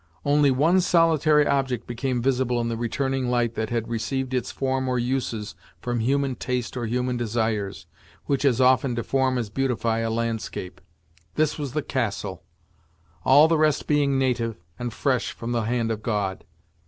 Only 0.25 0.49
one 0.49 0.81
solitary 0.81 1.45
object 1.45 1.85
became 1.85 2.23
visible 2.23 2.59
in 2.59 2.69
the 2.69 2.75
returning 2.75 3.29
light 3.29 3.53
that 3.53 3.69
had 3.69 3.87
received 3.87 4.33
its 4.33 4.51
form 4.51 4.89
or 4.89 4.97
uses 4.97 5.53
from 5.79 5.99
human 5.99 6.33
taste 6.33 6.75
or 6.75 6.87
human 6.87 7.17
desires, 7.17 7.85
which 8.25 8.43
as 8.43 8.59
often 8.59 8.95
deform 8.95 9.37
as 9.37 9.51
beautify 9.51 9.99
a 9.99 10.09
landscape. 10.09 10.81
This 11.35 11.59
was 11.59 11.73
the 11.73 11.83
castle, 11.83 12.41
all 13.23 13.47
the 13.47 13.59
rest 13.59 13.85
being 13.85 14.17
native, 14.17 14.57
and 14.79 14.91
fresh 14.91 15.33
from 15.33 15.51
the 15.51 15.65
hand 15.65 15.91
of 15.91 16.01
God. 16.01 16.45